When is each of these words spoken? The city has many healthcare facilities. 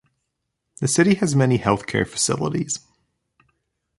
The 0.77 0.87
city 0.87 1.13
has 1.17 1.35
many 1.35 1.59
healthcare 1.59 2.07
facilities. 2.07 2.79